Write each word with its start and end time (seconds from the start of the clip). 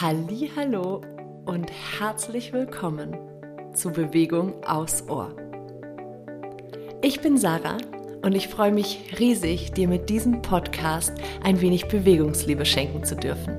Hallo 0.00 1.02
und 1.44 1.70
herzlich 2.00 2.52
willkommen 2.52 3.16
zu 3.74 3.92
Bewegung 3.92 4.64
aus 4.64 5.08
Ohr. 5.08 5.30
Ich 7.00 7.20
bin 7.20 7.38
Sarah 7.38 7.78
und 8.22 8.34
ich 8.34 8.48
freue 8.48 8.72
mich 8.72 9.14
riesig, 9.20 9.70
dir 9.70 9.86
mit 9.86 10.10
diesem 10.10 10.42
Podcast 10.42 11.12
ein 11.44 11.60
wenig 11.60 11.86
Bewegungsliebe 11.86 12.66
schenken 12.66 13.04
zu 13.04 13.14
dürfen. 13.14 13.56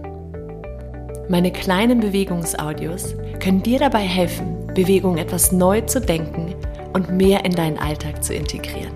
Meine 1.29 1.53
kleinen 1.53 2.01
Bewegungsaudios 2.01 3.15
können 3.39 3.63
dir 3.63 3.79
dabei 3.79 3.99
helfen, 3.99 4.67
Bewegung 4.73 5.17
etwas 5.17 5.53
neu 5.53 5.81
zu 5.81 6.01
denken 6.01 6.53
und 6.91 7.11
mehr 7.11 7.45
in 7.45 7.53
deinen 7.53 7.77
Alltag 7.77 8.21
zu 8.21 8.33
integrieren. 8.33 8.93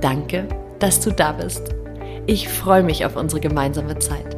Danke, 0.00 0.48
dass 0.80 1.00
du 1.00 1.12
da 1.12 1.30
bist. 1.30 1.72
Ich 2.26 2.48
freue 2.48 2.82
mich 2.82 3.06
auf 3.06 3.14
unsere 3.14 3.40
gemeinsame 3.40 3.96
Zeit. 4.00 4.31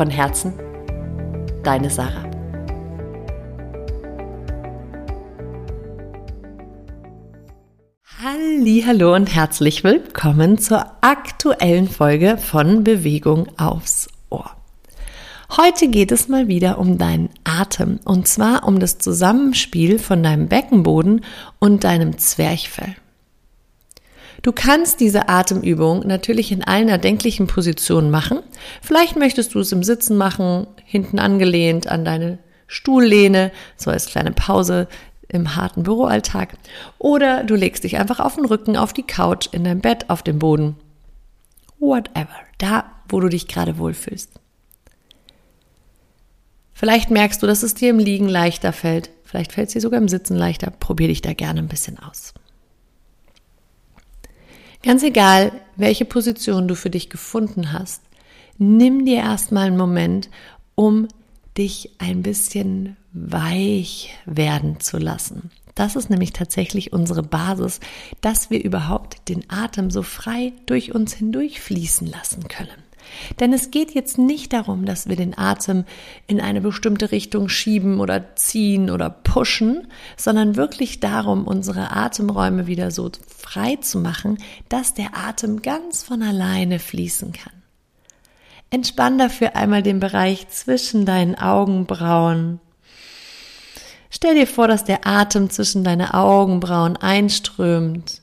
Von 0.00 0.08
Herzen, 0.08 0.54
deine 1.62 1.90
Sarah. 1.90 2.24
Hallo 8.22 9.14
und 9.14 9.26
herzlich 9.26 9.84
willkommen 9.84 10.56
zur 10.56 10.86
aktuellen 11.02 11.86
Folge 11.86 12.38
von 12.38 12.82
Bewegung 12.82 13.48
aufs 13.58 14.08
Ohr. 14.30 14.50
Heute 15.58 15.88
geht 15.88 16.12
es 16.12 16.28
mal 16.28 16.48
wieder 16.48 16.78
um 16.78 16.96
deinen 16.96 17.28
Atem 17.44 18.00
und 18.06 18.26
zwar 18.26 18.66
um 18.66 18.80
das 18.80 18.96
Zusammenspiel 18.96 19.98
von 19.98 20.22
deinem 20.22 20.48
Beckenboden 20.48 21.26
und 21.58 21.84
deinem 21.84 22.16
Zwerchfell. 22.16 22.96
Du 24.42 24.52
kannst 24.52 25.00
diese 25.00 25.28
Atemübung 25.28 26.06
natürlich 26.06 26.50
in 26.50 26.64
allen 26.64 26.88
erdenklichen 26.88 27.46
Positionen 27.46 28.10
machen. 28.10 28.40
Vielleicht 28.80 29.16
möchtest 29.16 29.54
du 29.54 29.60
es 29.60 29.72
im 29.72 29.82
Sitzen 29.82 30.16
machen, 30.16 30.66
hinten 30.84 31.18
angelehnt 31.18 31.86
an 31.88 32.04
deine 32.04 32.38
Stuhllehne, 32.66 33.52
so 33.76 33.90
als 33.90 34.06
kleine 34.06 34.32
Pause 34.32 34.88
im 35.28 35.56
harten 35.56 35.82
Büroalltag. 35.82 36.56
Oder 36.98 37.44
du 37.44 37.54
legst 37.54 37.84
dich 37.84 37.98
einfach 37.98 38.20
auf 38.20 38.36
den 38.36 38.46
Rücken, 38.46 38.76
auf 38.76 38.92
die 38.92 39.02
Couch, 39.02 39.48
in 39.52 39.64
dein 39.64 39.80
Bett, 39.80 40.08
auf 40.08 40.22
den 40.22 40.38
Boden. 40.38 40.76
Whatever. 41.78 42.28
Da, 42.58 42.84
wo 43.08 43.20
du 43.20 43.28
dich 43.28 43.46
gerade 43.46 43.78
wohlfühlst. 43.78 44.30
Vielleicht 46.72 47.10
merkst 47.10 47.42
du, 47.42 47.46
dass 47.46 47.62
es 47.62 47.74
dir 47.74 47.90
im 47.90 47.98
Liegen 47.98 48.28
leichter 48.28 48.72
fällt. 48.72 49.10
Vielleicht 49.24 49.52
fällt 49.52 49.68
es 49.68 49.74
dir 49.74 49.80
sogar 49.82 50.00
im 50.00 50.08
Sitzen 50.08 50.34
leichter. 50.34 50.70
Probier 50.70 51.08
dich 51.08 51.20
da 51.20 51.34
gerne 51.34 51.60
ein 51.60 51.68
bisschen 51.68 51.98
aus. 51.98 52.32
Ganz 54.82 55.02
egal, 55.02 55.52
welche 55.76 56.06
Position 56.06 56.66
du 56.66 56.74
für 56.74 56.88
dich 56.88 57.10
gefunden 57.10 57.72
hast, 57.72 58.02
nimm 58.56 59.04
dir 59.04 59.18
erstmal 59.18 59.66
einen 59.66 59.76
Moment, 59.76 60.30
um 60.74 61.08
dich 61.58 61.90
ein 61.98 62.22
bisschen 62.22 62.96
weich 63.12 64.16
werden 64.24 64.80
zu 64.80 64.96
lassen. 64.96 65.50
Das 65.74 65.96
ist 65.96 66.08
nämlich 66.08 66.32
tatsächlich 66.32 66.92
unsere 66.92 67.22
Basis, 67.22 67.80
dass 68.20 68.50
wir 68.50 68.62
überhaupt 68.62 69.28
den 69.28 69.44
Atem 69.50 69.90
so 69.90 70.02
frei 70.02 70.52
durch 70.66 70.94
uns 70.94 71.12
hindurch 71.12 71.60
fließen 71.60 72.06
lassen 72.06 72.48
können. 72.48 72.89
Denn 73.38 73.52
es 73.52 73.70
geht 73.70 73.92
jetzt 73.92 74.18
nicht 74.18 74.52
darum, 74.52 74.84
dass 74.84 75.08
wir 75.08 75.16
den 75.16 75.36
Atem 75.36 75.84
in 76.26 76.40
eine 76.40 76.60
bestimmte 76.60 77.12
Richtung 77.12 77.48
schieben 77.48 78.00
oder 78.00 78.36
ziehen 78.36 78.90
oder 78.90 79.10
pushen, 79.10 79.86
sondern 80.16 80.56
wirklich 80.56 81.00
darum, 81.00 81.46
unsere 81.46 81.92
Atemräume 81.92 82.66
wieder 82.66 82.90
so 82.90 83.10
frei 83.26 83.76
zu 83.76 83.98
machen, 83.98 84.38
dass 84.68 84.94
der 84.94 85.16
Atem 85.16 85.62
ganz 85.62 86.02
von 86.02 86.22
alleine 86.22 86.78
fließen 86.78 87.32
kann. 87.32 87.52
Entspann 88.70 89.18
dafür 89.18 89.56
einmal 89.56 89.82
den 89.82 89.98
Bereich 89.98 90.48
zwischen 90.48 91.04
deinen 91.04 91.34
Augenbrauen. 91.34 92.60
Stell 94.10 94.34
dir 94.34 94.46
vor, 94.46 94.68
dass 94.68 94.84
der 94.84 95.06
Atem 95.06 95.50
zwischen 95.50 95.82
deine 95.82 96.14
Augenbrauen 96.14 96.96
einströmt 96.96 98.22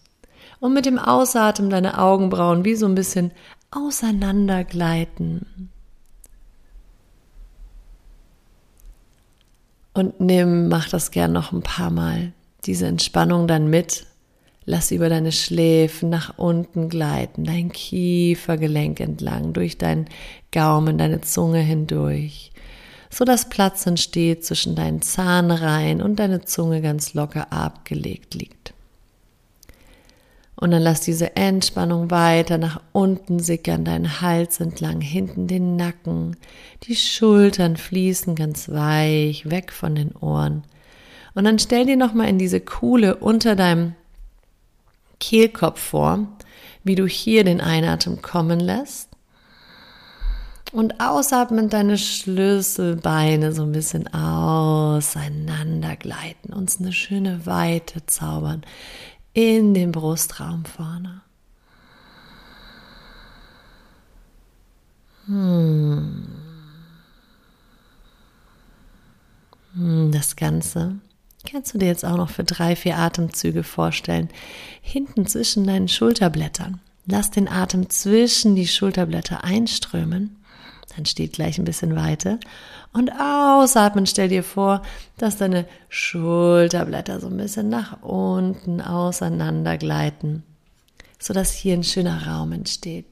und 0.59 0.73
mit 0.73 0.85
dem 0.85 0.99
Ausatmen 0.99 1.69
deine 1.69 1.99
Augenbrauen 1.99 2.65
wie 2.65 2.75
so 2.75 2.85
ein 2.85 2.95
bisschen 2.95 3.31
auseinandergleiten. 3.71 5.69
Und 9.93 10.19
nimm, 10.19 10.67
mach 10.67 10.89
das 10.89 11.11
gern 11.11 11.33
noch 11.33 11.51
ein 11.51 11.63
paar 11.63 11.89
Mal. 11.89 12.33
Diese 12.65 12.85
Entspannung 12.85 13.47
dann 13.47 13.67
mit. 13.69 14.05
Lass 14.69 14.91
über 14.91 15.07
deine 15.07 15.31
Schläfen 15.31 16.09
nach 16.09 16.37
unten 16.37 16.89
gleiten, 16.89 17.45
dein 17.45 17.71
Kiefergelenk 17.71 18.99
entlang, 18.99 19.53
durch 19.53 19.77
deinen 19.77 20.09
Gaumen, 20.51 20.97
deine 20.97 21.21
Zunge 21.21 21.61
hindurch, 21.61 22.51
so 23.09 23.23
dass 23.23 23.47
Platz 23.47 23.85
entsteht 23.87 24.43
zwischen 24.43 24.75
deinen 24.75 25.01
Zahnreihen 25.01 26.01
und 26.01 26.17
deine 26.17 26.43
Zunge 26.43 26.81
ganz 26.81 27.13
locker 27.13 27.53
abgelegt 27.53 28.33
liegt. 28.35 28.73
Und 30.59 30.71
dann 30.71 30.81
lass 30.81 31.01
diese 31.01 31.35
Entspannung 31.35 32.09
weiter 32.09 32.57
nach 32.57 32.81
unten 32.91 33.37
sickern, 33.37 33.85
deinen 33.85 34.21
Hals 34.21 34.59
entlang, 34.59 35.01
hinten 35.01 35.45
den 35.45 35.75
Nacken. 35.75 36.35
Die 36.83 36.95
Schultern 36.95 37.77
fließen 37.77 38.33
ganz 38.33 38.67
weich 38.67 39.47
weg 39.47 39.71
von 39.71 39.93
den 39.93 40.15
Ohren. 40.15 40.63
Und 41.35 41.43
dann 41.43 41.59
stell 41.59 41.85
dir 41.85 41.95
nochmal 41.95 42.29
in 42.29 42.39
diese 42.39 42.59
Kuhle 42.59 43.17
unter 43.17 43.55
deinem 43.55 43.93
Kehlkopf 45.19 45.79
vor, 45.79 46.27
wie 46.83 46.95
du 46.95 47.05
hier 47.05 47.43
den 47.43 47.61
Einatmen 47.61 48.23
kommen 48.23 48.59
lässt. 48.59 49.09
Und 50.71 50.99
ausatmend 50.99 51.71
deine 51.71 51.99
Schlüsselbeine 51.99 53.53
so 53.53 53.61
ein 53.61 53.73
bisschen 53.73 54.11
auseinandergleiten, 54.11 56.51
uns 56.51 56.79
eine 56.79 56.93
schöne 56.93 57.45
Weite 57.45 58.07
zaubern 58.07 58.63
in 59.37 59.75
den 59.75 59.91
Brustraum 59.91 60.65
vorne. 60.65 61.21
Hm. 65.27 66.27
hm. 69.75 70.11
Das 70.11 70.35
Ganze 70.35 70.95
kannst 71.47 71.71
du 71.71 71.77
dir 71.77 71.85
jetzt 71.85 72.03
auch 72.03 72.17
noch 72.17 72.31
für 72.31 72.43
drei, 72.43 72.75
vier 72.75 72.97
Atemzüge 72.97 73.61
vorstellen. 73.61 74.29
Hinten 74.81 75.27
zwischen 75.27 75.67
deinen 75.67 75.87
Schulterblättern. 75.87 76.79
Lass 77.05 77.29
den 77.29 77.47
Atem 77.47 77.91
zwischen 77.91 78.55
die 78.55 78.67
Schulterblätter 78.67 79.43
einströmen. 79.43 80.37
Dann 80.97 81.05
steht 81.05 81.33
gleich 81.33 81.59
ein 81.59 81.65
bisschen 81.65 81.95
weiter. 81.95 82.39
Und 82.91 83.11
ausatmen, 83.11 84.07
stell 84.07 84.29
dir 84.29 84.43
vor, 84.43 84.81
dass 85.17 85.37
deine 85.37 85.67
Schulterblätter 85.89 87.19
so 87.19 87.27
ein 87.27 87.37
bisschen 87.37 87.69
nach 87.69 88.01
unten 88.01 88.81
auseinander 88.81 89.77
gleiten, 89.77 90.41
sodass 91.19 91.53
hier 91.53 91.75
ein 91.75 91.83
schöner 91.83 92.25
Raum 92.25 92.51
entsteht. 92.51 93.05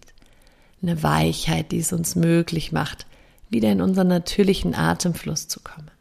Eine 0.81 1.03
Weichheit, 1.03 1.71
die 1.71 1.77
es 1.77 1.93
uns 1.93 2.15
möglich 2.15 2.71
macht, 2.71 3.05
wieder 3.51 3.71
in 3.71 3.81
unseren 3.81 4.07
natürlichen 4.07 4.73
Atemfluss 4.73 5.47
zu 5.47 5.59
kommen. 5.59 5.91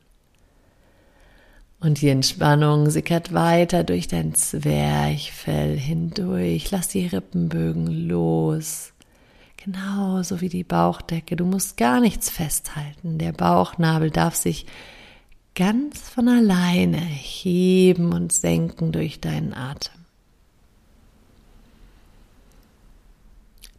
Und 1.80 2.00
die 2.00 2.08
Entspannung 2.08 2.88
sickert 2.88 3.34
weiter 3.34 3.84
durch 3.84 4.08
dein 4.08 4.34
Zwerchfell 4.34 5.76
hindurch. 5.76 6.70
Lass 6.70 6.88
die 6.88 7.06
Rippenbögen 7.06 8.08
los. 8.08 8.93
Genauso 9.64 10.42
wie 10.42 10.50
die 10.50 10.62
Bauchdecke. 10.62 11.36
Du 11.36 11.46
musst 11.46 11.78
gar 11.78 11.98
nichts 11.98 12.28
festhalten. 12.28 13.16
Der 13.16 13.32
Bauchnabel 13.32 14.10
darf 14.10 14.34
sich 14.34 14.66
ganz 15.54 16.00
von 16.10 16.28
alleine 16.28 16.98
heben 16.98 18.12
und 18.12 18.30
senken 18.30 18.92
durch 18.92 19.20
deinen 19.20 19.54
Atem. 19.54 19.94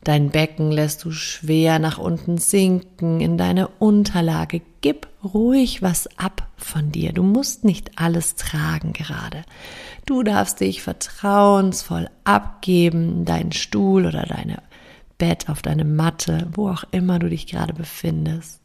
Dein 0.04 0.32
Becken 0.32 0.72
lässt 0.72 1.04
du 1.04 1.12
schwer 1.12 1.78
nach 1.78 2.00
unten 2.00 2.40
sinken 2.40 3.22
in 3.22 3.38
deine 3.38 3.68
Unterlage. 3.68 4.62
Gib 4.82 5.08
ruhig 5.24 5.84
was 5.84 6.08
ab 6.18 6.48
von 6.58 6.92
dir. 6.92 7.14
Du 7.14 7.22
musst 7.22 7.64
nicht 7.64 8.00
alles 8.00 8.36
tragen 8.36 8.94
gerade. 8.94 9.44
Du 10.08 10.24
darfst 10.24 10.62
dich 10.62 10.82
vertrauensvoll 10.82 12.10
abgeben, 12.24 13.26
deinen 13.26 13.52
Stuhl 13.52 14.06
oder 14.08 14.24
deine 14.24 14.62
Bett, 15.18 15.50
auf 15.50 15.62
deine 15.62 15.86
Matte, 15.86 16.48
wo 16.54 16.70
auch 16.70 16.84
immer 16.92 17.20
du 17.20 17.30
dich 17.30 17.48
gerade 17.48 17.74
befindest. 17.74 18.60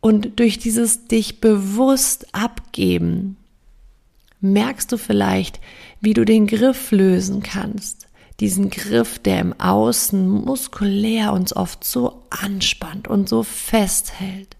Und 0.00 0.38
durch 0.38 0.58
dieses 0.58 1.06
dich 1.08 1.40
bewusst 1.40 2.34
abgeben, 2.34 3.36
merkst 4.40 4.90
du 4.92 4.96
vielleicht, 4.96 5.60
wie 6.00 6.14
du 6.14 6.24
den 6.24 6.46
Griff 6.46 6.92
lösen 6.92 7.42
kannst. 7.42 8.06
Diesen 8.40 8.70
Griff, 8.70 9.18
der 9.18 9.40
im 9.40 9.60
Außen 9.60 10.28
muskulär 10.28 11.32
uns 11.32 11.54
oft 11.54 11.82
so 11.82 12.22
anspannt 12.30 13.08
und 13.08 13.28
so 13.28 13.42
festhält. 13.42 14.56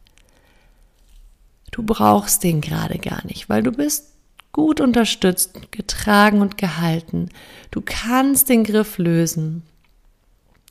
Du 1.70 1.84
brauchst 1.84 2.42
den 2.42 2.60
gerade 2.60 2.98
gar 2.98 3.24
nicht, 3.24 3.48
weil 3.48 3.62
du 3.62 3.70
bist 3.70 4.17
gut 4.58 4.80
unterstützt, 4.80 5.70
getragen 5.70 6.40
und 6.40 6.58
gehalten. 6.58 7.28
Du 7.70 7.80
kannst 7.80 8.48
den 8.48 8.64
Griff 8.64 8.98
lösen 8.98 9.62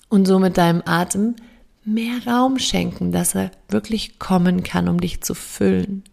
und 0.10 0.28
so 0.28 0.40
mit 0.40 0.58
deinem 0.58 0.84
Atem 0.86 1.38
mehr 1.86 2.18
Raum 2.28 2.60
schenken, 2.60 3.14
dass 3.14 3.34
er 3.34 3.50
wirklich 3.70 4.20
kommen 4.20 4.64
kann, 4.64 4.90
um 4.90 5.00
dich 5.00 5.22
zu 5.22 5.34
füllen. 5.34 6.04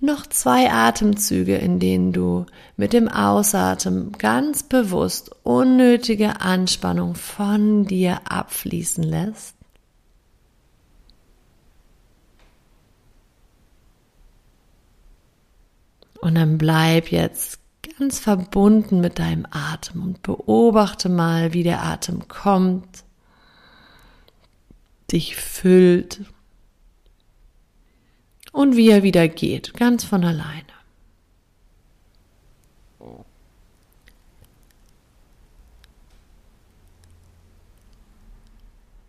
Noch 0.00 0.26
zwei 0.26 0.72
Atemzüge, 0.72 1.56
in 1.56 1.78
denen 1.78 2.14
du 2.14 2.46
mit 2.78 2.94
dem 2.94 3.08
Ausatmen 3.08 4.12
ganz 4.12 4.62
bewusst 4.62 5.30
unnötige 5.42 6.40
Anspannung 6.40 7.16
von 7.16 7.84
dir 7.84 8.20
abfließen 8.24 9.04
lässt. 9.04 9.56
Und 16.26 16.34
dann 16.34 16.58
bleib 16.58 17.12
jetzt 17.12 17.60
ganz 17.96 18.18
verbunden 18.18 19.00
mit 19.00 19.20
deinem 19.20 19.46
Atem 19.48 20.02
und 20.02 20.22
beobachte 20.22 21.08
mal, 21.08 21.52
wie 21.52 21.62
der 21.62 21.84
Atem 21.84 22.26
kommt, 22.26 23.04
dich 25.12 25.36
füllt 25.36 26.22
und 28.50 28.74
wie 28.74 28.90
er 28.90 29.04
wieder 29.04 29.28
geht, 29.28 29.74
ganz 29.74 30.02
von 30.02 30.24
alleine. 30.24 30.64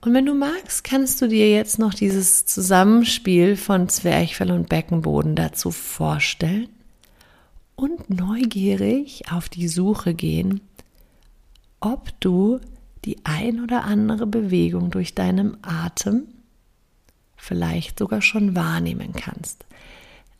Und 0.01 0.13
wenn 0.13 0.27
du 0.27 0.35
magst, 0.35 0.83
kannst 0.83 1.19
du 1.23 1.27
dir 1.27 1.49
jetzt 1.49 1.79
noch 1.79 1.95
dieses 1.95 2.45
Zusammenspiel 2.45 3.57
von 3.57 3.89
Zwerchfell 3.89 4.51
und 4.51 4.69
Beckenboden 4.69 5.35
dazu 5.35 5.71
vorstellen 5.71 6.69
und 7.77 8.09
neugierig 8.09 9.31
auf 9.31 9.47
die 9.47 9.69
Suche 9.69 10.13
gehen, 10.13 10.61
ob 11.79 12.19
du 12.19 12.59
die 13.05 13.17
ein 13.23 13.63
oder 13.63 13.85
andere 13.85 14.27
Bewegung 14.27 14.89
durch 14.89 15.15
deinen 15.15 15.57
Atem 15.63 16.23
vielleicht 17.37 17.99
sogar 17.99 18.21
schon 18.21 18.55
wahrnehmen 18.55 19.13
kannst. 19.13 19.65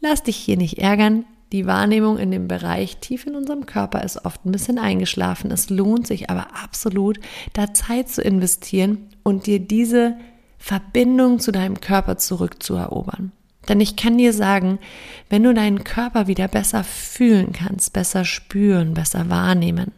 Lass 0.02 0.24
dich 0.24 0.36
hier 0.36 0.58
nicht 0.58 0.80
ärgern. 0.80 1.26
Die 1.54 1.66
Wahrnehmung 1.66 2.18
in 2.18 2.32
dem 2.32 2.50
Bereich 2.50 2.98
tief 2.98 3.26
in 3.26 3.36
unserem 3.36 3.66
Körper 3.66 4.04
ist 4.04 4.26
oft 4.26 4.46
ein 4.46 4.52
bisschen 4.52 4.80
eingeschlafen. 4.80 5.50
Es 5.52 5.70
lohnt 5.70 6.06
sich 6.08 6.30
aber 6.30 6.62
absolut, 6.62 7.20
da 7.54 7.74
Zeit 7.74 8.10
zu 8.10 8.22
investieren 8.22 9.08
und 9.24 9.46
dir 9.46 9.60
diese 9.60 10.18
Verbindung 10.58 11.40
zu 11.40 11.52
deinem 11.52 11.80
Körper 11.80 12.18
zurückzuerobern. 12.18 13.32
Denn 13.68 13.82
ich 13.82 13.96
kann 13.96 14.18
dir 14.18 14.34
sagen, 14.34 14.80
wenn 15.30 15.44
du 15.44 15.54
deinen 15.54 15.84
Körper 15.84 16.28
wieder 16.28 16.48
besser 16.48 16.84
fühlen 16.84 17.52
kannst, 17.52 17.94
besser 17.94 18.24
spüren, 18.24 18.94
besser 18.94 19.30
wahrnehmen, 19.30 19.92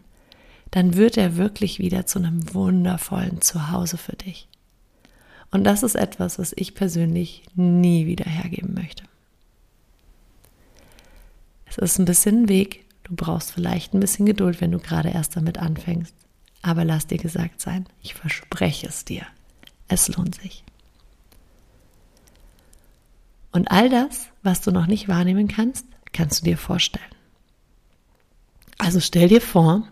dann 0.72 0.96
wird 0.96 1.18
er 1.18 1.38
wirklich 1.38 1.80
wieder 1.80 2.06
zu 2.06 2.20
einem 2.20 2.54
wundervollen 2.54 3.42
Zuhause 3.42 3.98
für 3.98 4.16
dich. 4.16 4.48
Und 5.52 5.64
das 5.64 5.84
ist 5.84 5.96
etwas, 5.96 6.38
was 6.38 6.54
ich 6.56 6.76
persönlich 6.76 7.44
nie 7.56 8.06
wieder 8.06 8.26
hergeben 8.26 8.74
möchte. 8.74 9.04
Es 11.66 11.78
ist 11.78 12.00
ein 12.00 12.06
bisschen 12.06 12.44
ein 12.44 12.50
Weg. 12.50 12.86
Du 13.04 13.16
brauchst 13.16 13.52
vielleicht 13.52 13.94
ein 13.94 14.00
bisschen 14.00 14.26
Geduld, 14.26 14.62
wenn 14.62 14.72
du 14.72 14.80
gerade 14.80 15.10
erst 15.10 15.36
damit 15.36 15.58
anfängst. 15.58 16.14
Aber 16.62 16.84
lass 16.84 17.08
dir 17.08 17.18
gesagt 17.18 17.62
sein, 17.62 17.86
ich 18.02 18.14
verspreche 18.14 18.88
es 18.88 19.06
dir. 19.06 19.24
Es 19.88 20.08
lohnt 20.10 20.36
sich. 20.36 20.64
Und 23.52 23.72
all 23.72 23.90
das, 23.90 24.28
was 24.44 24.62
du 24.62 24.72
noch 24.72 24.88
nicht 24.88 25.08
wahrnehmen 25.08 25.48
kannst, 25.48 25.86
kannst 26.14 26.42
du 26.42 26.46
dir 26.46 26.58
vorstellen. 26.58 27.06
Also 28.78 29.00
stell 29.00 29.28
dir 29.28 29.42
vor, 29.42 29.88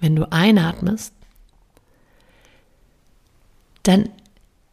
wenn 0.00 0.16
du 0.16 0.30
einatmest, 0.30 1.14
dann 3.82 4.08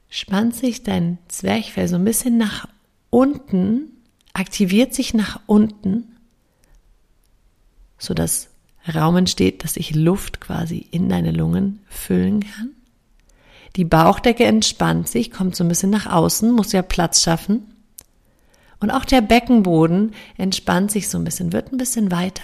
spannt 0.10 0.56
sich 0.56 0.84
dein 0.84 1.18
Zwerchfell 1.28 1.88
so 1.88 1.96
ein 1.96 2.06
bisschen 2.06 2.38
nach 2.38 2.68
unten, 3.10 3.92
aktiviert 4.34 4.94
sich 4.94 5.14
nach 5.14 5.40
unten, 5.46 6.16
sodass 7.98 8.50
Raum 8.94 9.18
entsteht, 9.18 9.64
dass 9.64 9.76
sich 9.76 9.94
Luft 9.94 10.42
quasi 10.42 10.88
in 10.92 11.08
deine 11.08 11.32
Lungen 11.32 11.82
füllen 11.88 12.42
kann. 12.42 12.72
Die 13.76 13.86
Bauchdecke 13.86 14.44
entspannt 14.44 15.08
sich, 15.08 15.32
kommt 15.32 15.56
so 15.56 15.64
ein 15.64 15.68
bisschen 15.68 15.92
nach 15.92 16.08
außen, 16.08 16.52
muss 16.52 16.72
ja 16.72 16.82
Platz 16.82 17.22
schaffen. 17.22 17.71
Und 18.82 18.90
auch 18.90 19.06
der 19.06 19.22
Beckenboden 19.22 20.14
entspannt 20.38 20.92
sich 20.92 21.08
so 21.08 21.18
ein 21.18 21.24
bisschen, 21.24 21.54
wird 21.54 21.72
ein 21.72 21.78
bisschen 21.78 22.12
weiter. 22.12 22.44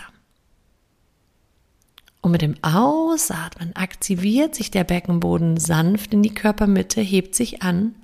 Und 2.22 2.31
mit 2.31 2.44
dem 2.44 2.56
Ausatmen 2.62 3.75
aktiviert 3.75 4.54
sich 4.54 4.69
der 4.69 4.84
Beckenboden 4.84 5.57
sanft 5.57 6.13
in 6.13 6.22
die 6.22 6.34
Körpermitte, 6.34 7.01
hebt 7.01 7.34
sich 7.36 7.63
an. 7.63 7.95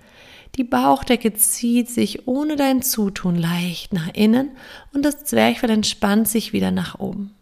Die 0.56 0.64
Bauchdecke 0.64 1.34
zieht 1.34 1.90
sich 1.90 2.28
ohne 2.28 2.56
dein 2.56 2.82
Zutun 2.82 3.36
leicht 3.36 3.94
nach 3.94 4.10
innen 4.14 4.52
und 4.94 5.04
das 5.04 5.24
Zwerchfell 5.26 5.70
entspannt 5.70 6.28
sich 6.28 6.54
wieder 6.54 6.72
nach 6.72 7.00
oben. 7.00 7.36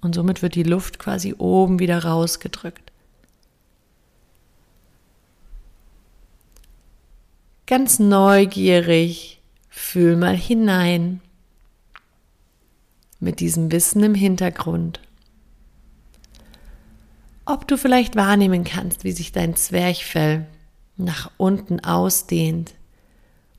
Und 0.00 0.14
somit 0.14 0.42
wird 0.42 0.54
die 0.54 0.62
Luft 0.62 0.98
quasi 0.98 1.34
oben 1.38 1.80
wieder 1.80 2.04
rausgedrückt. 2.04 2.92
Ganz 7.66 7.98
neugierig 7.98 9.39
Fühl 9.70 10.16
mal 10.16 10.36
hinein 10.36 11.20
mit 13.20 13.40
diesem 13.40 13.70
Wissen 13.70 14.02
im 14.02 14.14
Hintergrund. 14.14 15.00
Ob 17.44 17.66
du 17.66 17.76
vielleicht 17.76 18.16
wahrnehmen 18.16 18.64
kannst, 18.64 19.04
wie 19.04 19.12
sich 19.12 19.32
dein 19.32 19.56
Zwerchfell 19.56 20.46
nach 20.96 21.30
unten 21.36 21.80
ausdehnt 21.80 22.74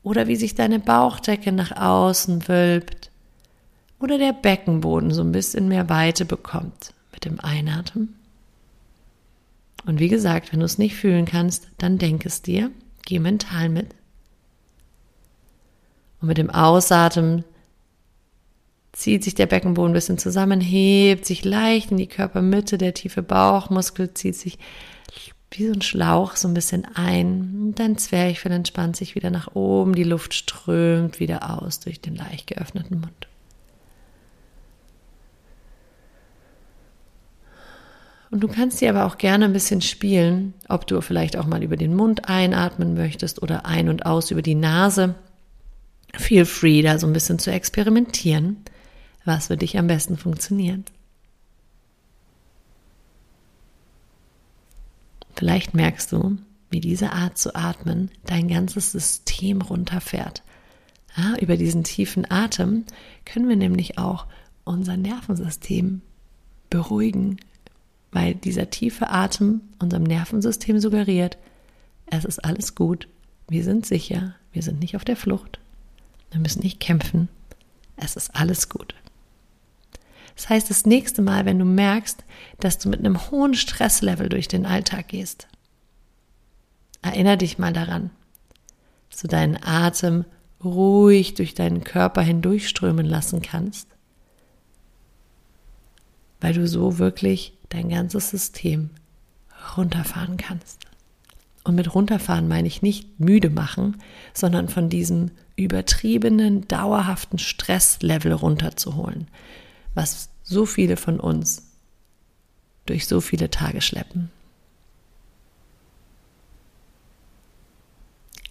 oder 0.02 0.28
wie 0.28 0.36
sich 0.36 0.54
deine 0.54 0.78
Bauchdecke 0.78 1.52
nach 1.52 1.72
außen 1.72 2.48
wölbt 2.48 3.10
oder 3.98 4.18
der 4.18 4.32
Beckenboden 4.32 5.12
so 5.12 5.22
ein 5.22 5.32
bisschen 5.32 5.68
mehr 5.68 5.88
Weite 5.88 6.24
bekommt 6.24 6.92
mit 7.12 7.24
dem 7.24 7.40
Einatmen. 7.40 8.14
Und 9.86 9.98
wie 9.98 10.08
gesagt, 10.08 10.52
wenn 10.52 10.60
du 10.60 10.66
es 10.66 10.78
nicht 10.78 10.94
fühlen 10.94 11.24
kannst, 11.24 11.68
dann 11.78 11.98
denk 11.98 12.24
es 12.26 12.42
dir, 12.42 12.70
geh 13.04 13.18
mental 13.18 13.68
mit. 13.68 13.94
Und 16.22 16.28
mit 16.28 16.38
dem 16.38 16.50
Ausatmen 16.50 17.44
zieht 18.92 19.24
sich 19.24 19.34
der 19.34 19.46
Beckenboden 19.46 19.90
ein 19.90 19.94
bisschen 19.94 20.18
zusammen, 20.18 20.60
hebt 20.60 21.26
sich 21.26 21.44
leicht 21.44 21.90
in 21.90 21.96
die 21.96 22.06
Körpermitte, 22.06 22.78
der 22.78 22.94
tiefe 22.94 23.22
Bauchmuskel 23.22 24.14
zieht 24.14 24.36
sich 24.36 24.58
wie 25.50 25.66
so 25.66 25.72
ein 25.72 25.82
Schlauch 25.82 26.36
so 26.36 26.48
ein 26.48 26.54
bisschen 26.54 26.86
ein. 26.94 27.66
Und 27.66 27.78
dein 27.78 27.98
Zwerchfell 27.98 28.52
entspannt 28.52 28.96
sich 28.96 29.14
wieder 29.14 29.30
nach 29.30 29.54
oben, 29.54 29.94
die 29.94 30.04
Luft 30.04 30.32
strömt 30.32 31.20
wieder 31.20 31.58
aus 31.58 31.80
durch 31.80 32.00
den 32.00 32.14
leicht 32.14 32.46
geöffneten 32.46 33.00
Mund. 33.00 33.28
Und 38.30 38.40
du 38.40 38.48
kannst 38.48 38.80
dir 38.80 38.88
aber 38.88 39.04
auch 39.04 39.18
gerne 39.18 39.44
ein 39.44 39.52
bisschen 39.52 39.82
spielen, 39.82 40.54
ob 40.68 40.86
du 40.86 41.02
vielleicht 41.02 41.36
auch 41.36 41.44
mal 41.44 41.62
über 41.62 41.76
den 41.76 41.94
Mund 41.94 42.30
einatmen 42.30 42.94
möchtest 42.94 43.42
oder 43.42 43.66
ein 43.66 43.90
und 43.90 44.06
aus 44.06 44.30
über 44.30 44.40
die 44.40 44.54
Nase 44.54 45.16
feel 46.16 46.44
free, 46.44 46.82
da 46.82 46.98
so 46.98 47.06
ein 47.06 47.12
bisschen 47.12 47.38
zu 47.38 47.50
experimentieren, 47.50 48.58
was 49.24 49.46
für 49.48 49.56
dich 49.56 49.78
am 49.78 49.86
besten 49.86 50.16
funktioniert. 50.16 50.90
Vielleicht 55.34 55.74
merkst 55.74 56.12
du, 56.12 56.38
wie 56.70 56.80
diese 56.80 57.12
Art 57.12 57.38
zu 57.38 57.54
atmen 57.54 58.10
dein 58.24 58.48
ganzes 58.48 58.92
System 58.92 59.60
runterfährt. 59.60 60.42
Ja, 61.16 61.36
über 61.38 61.56
diesen 61.56 61.84
tiefen 61.84 62.30
Atem 62.30 62.84
können 63.24 63.48
wir 63.48 63.56
nämlich 63.56 63.98
auch 63.98 64.26
unser 64.64 64.96
Nervensystem 64.96 66.00
beruhigen, 66.70 67.36
weil 68.12 68.34
dieser 68.34 68.70
tiefe 68.70 69.10
Atem 69.10 69.60
unserem 69.78 70.04
Nervensystem 70.04 70.78
suggeriert, 70.78 71.38
es 72.06 72.24
ist 72.24 72.44
alles 72.44 72.74
gut, 72.74 73.08
wir 73.48 73.64
sind 73.64 73.84
sicher, 73.84 74.34
wir 74.52 74.62
sind 74.62 74.80
nicht 74.80 74.96
auf 74.96 75.04
der 75.04 75.16
Flucht, 75.16 75.58
wir 76.32 76.40
müssen 76.40 76.62
nicht 76.62 76.80
kämpfen. 76.80 77.28
Es 77.96 78.16
ist 78.16 78.34
alles 78.34 78.68
gut. 78.68 78.94
Das 80.34 80.48
heißt, 80.48 80.70
das 80.70 80.86
nächste 80.86 81.22
Mal, 81.22 81.44
wenn 81.44 81.58
du 81.58 81.64
merkst, 81.64 82.24
dass 82.58 82.78
du 82.78 82.88
mit 82.88 83.00
einem 83.00 83.30
hohen 83.30 83.54
Stresslevel 83.54 84.28
durch 84.28 84.48
den 84.48 84.66
Alltag 84.66 85.08
gehst, 85.08 85.46
erinnere 87.02 87.36
dich 87.36 87.58
mal 87.58 87.72
daran, 87.72 88.10
dass 89.10 89.20
du 89.20 89.28
deinen 89.28 89.62
Atem 89.62 90.24
ruhig 90.64 91.34
durch 91.34 91.54
deinen 91.54 91.84
Körper 91.84 92.22
hindurchströmen 92.22 93.04
lassen 93.04 93.42
kannst, 93.42 93.88
weil 96.40 96.54
du 96.54 96.66
so 96.66 96.98
wirklich 96.98 97.52
dein 97.68 97.90
ganzes 97.90 98.30
System 98.30 98.90
runterfahren 99.76 100.36
kannst. 100.38 100.86
Und 101.64 101.76
mit 101.76 101.94
runterfahren 101.94 102.48
meine 102.48 102.66
ich 102.66 102.82
nicht 102.82 103.20
müde 103.20 103.50
machen, 103.50 103.96
sondern 104.34 104.68
von 104.68 104.88
diesem 104.88 105.30
übertriebenen, 105.54 106.66
dauerhaften 106.66 107.38
Stresslevel 107.38 108.32
runterzuholen, 108.32 109.28
was 109.94 110.30
so 110.42 110.66
viele 110.66 110.96
von 110.96 111.20
uns 111.20 111.68
durch 112.86 113.06
so 113.06 113.20
viele 113.20 113.50
Tage 113.50 113.80
schleppen. 113.80 114.30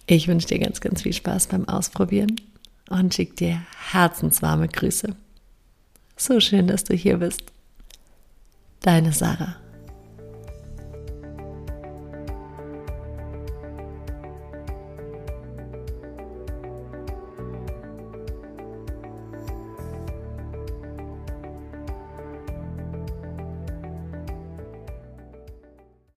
Ich 0.06 0.26
wünsche 0.26 0.48
dir 0.48 0.58
ganz, 0.58 0.80
ganz 0.80 1.02
viel 1.02 1.12
Spaß 1.12 1.48
beim 1.48 1.68
Ausprobieren 1.68 2.40
und 2.88 3.14
schicke 3.14 3.34
dir 3.34 3.62
herzenswarme 3.92 4.68
Grüße. 4.68 5.14
So 6.16 6.40
schön, 6.40 6.66
dass 6.66 6.84
du 6.84 6.94
hier 6.94 7.18
bist. 7.18 7.44
Deine 8.80 9.12
Sarah. 9.12 9.61